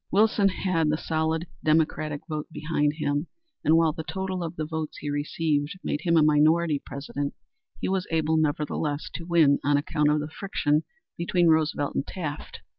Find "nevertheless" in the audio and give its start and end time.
8.35-9.11